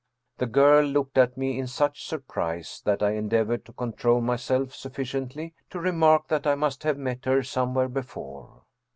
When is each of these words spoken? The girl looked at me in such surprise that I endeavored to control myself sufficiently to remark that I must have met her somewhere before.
The 0.39 0.47
girl 0.47 0.83
looked 0.83 1.19
at 1.19 1.37
me 1.37 1.59
in 1.59 1.67
such 1.67 2.07
surprise 2.07 2.81
that 2.85 3.03
I 3.03 3.11
endeavored 3.11 3.65
to 3.65 3.71
control 3.73 4.19
myself 4.19 4.73
sufficiently 4.73 5.53
to 5.69 5.79
remark 5.79 6.27
that 6.29 6.47
I 6.47 6.55
must 6.55 6.81
have 6.81 6.97
met 6.97 7.25
her 7.25 7.43
somewhere 7.43 7.87
before. 7.87 8.63